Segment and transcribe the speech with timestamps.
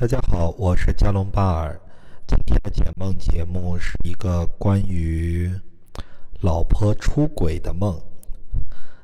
[0.00, 1.78] 大家好，我是加隆巴尔。
[2.26, 5.52] 今天的解梦节目是一个关于
[6.40, 8.00] 老婆出轨的梦。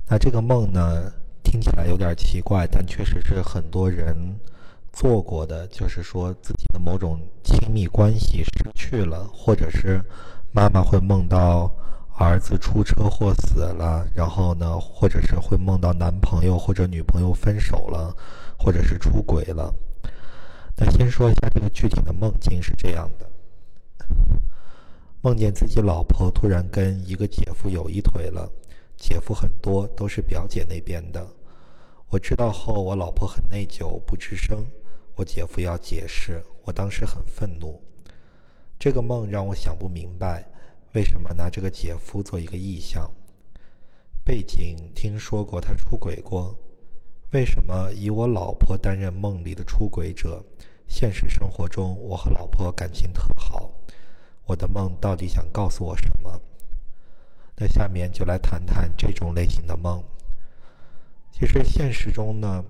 [0.08, 1.12] 那这个梦呢，
[1.42, 4.16] 听起来有点奇怪，但确实是很多人
[4.90, 5.66] 做过的。
[5.66, 10.00] 就是说自己的某种亲密关系失去了，或者是
[10.50, 11.70] 妈妈会梦到
[12.16, 18.16] 儿子出车祸死了，然后呢，或者是会梦到男朋友或者女朋友分手了，
[18.58, 19.70] 或者是出轨了。
[20.78, 23.26] 那先说一下这个具体的梦境是这样的：
[25.22, 28.50] 梦见自己老婆突然跟一个姐夫有一腿了，
[28.96, 31.26] 姐夫很多都是表姐那边的。
[32.08, 34.64] 我知道后，我老婆很内疚，不吱声。
[35.14, 37.82] 我姐夫要解释，我当时很愤怒。
[38.78, 40.46] 这个梦让我想不明白，
[40.92, 43.10] 为什么拿这个姐夫做一个意象？
[44.22, 46.54] 背景听说过他出轨过。
[47.32, 50.44] 为什么以我老婆担任梦里的出轨者？
[50.98, 53.70] 现实生活中，我和老婆感情特好。
[54.46, 56.40] 我的梦到底想告诉我什么？
[57.54, 60.02] 那下面就来谈谈这种类型的梦。
[61.30, 62.64] 其实现实中呢，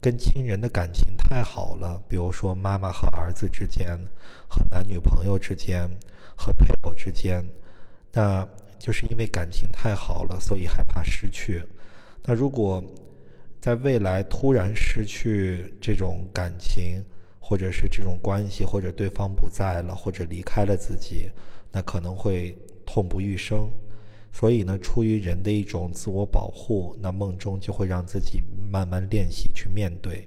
[0.00, 3.98] 跟亲人的感情太好了，比如说妈妈和儿子之间，
[4.46, 5.90] 和男女朋友之间，
[6.36, 7.44] 和配偶之间，
[8.12, 8.48] 那
[8.78, 11.60] 就是因为感情太好了，所以害怕失去。
[12.22, 12.80] 那如果
[13.60, 17.04] 在未来突然失去这种感情，
[17.46, 21.30] 或者是这种关系，或者对方不在了，或者离开了自己，
[21.70, 23.70] 那可能会痛不欲生。
[24.32, 28.40] 所以呢，出于人的一种自我保护，那梦中就会让自己
[28.72, 30.26] 慢慢练习去面对。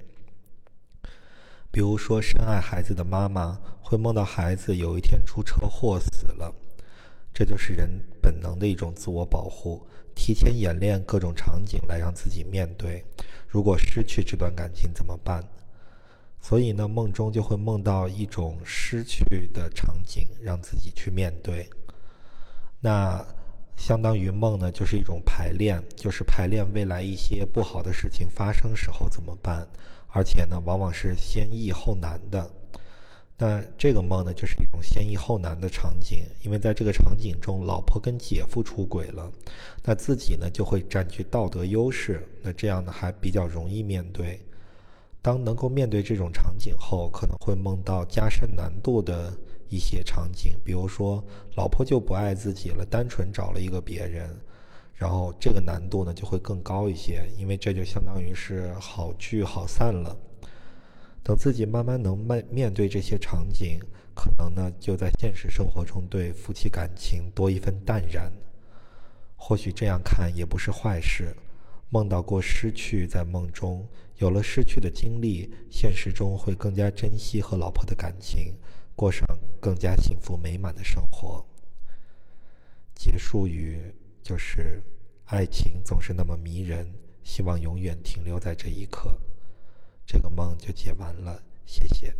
[1.72, 6.54] 比如说，深爱孩子的妈妈会梦到孩子有一天出车祸死了，
[7.34, 7.90] 这就是人
[8.22, 9.88] 本能的一种自我保护。
[10.14, 13.04] 提前演练各种场景来让自己面对，
[13.48, 15.44] 如果失去这段感情怎么办？
[16.42, 21.70] 所以呢，梦中就会梦到一种失去的场景，让自己去面对。
[22.80, 23.26] 那
[23.76, 29.68] 相当于梦呢，就是一种排练，就是排练未来一些不好的事情发生时候怎么办，
[30.08, 32.50] 而且呢，往往是先易后难的。
[33.40, 39.32] 那这个梦呢，就是一种先易后难的场景，因为在这个场景中，老婆跟姐夫出轨了，
[39.84, 44.40] 那自己呢就会占据道德优势，那这样呢还比较容易面对。
[45.22, 49.34] 当能够面对这种场景后，可能会梦到加深难度的
[49.70, 51.24] 一些场景，比如说
[51.56, 54.30] 老婆就不爱自己了，单纯找了一个别人，
[54.94, 60.16] 然后这个难度呢就会更高一些，因为这就相当于是好聚好散了。
[61.24, 63.80] 等自己慢慢能面面对这些场景，
[64.16, 68.32] 可能呢就在现实生活中对夫妻感情多一份淡然。
[69.36, 71.36] 或许这样看也不是坏事。
[71.90, 73.86] 梦到过失去，在梦中
[74.18, 78.56] 有了失去的经历，现实中会更加珍惜和老婆的感情，
[78.96, 79.26] 过上
[79.60, 81.46] 更加幸福美满的生活。
[82.96, 83.80] 结束语
[84.24, 84.82] 就是：
[85.26, 86.92] 爱情总是那么迷人，
[87.24, 89.16] 希望永远停留在这一刻。
[90.06, 92.14] 这个梦就解完了，谢谢。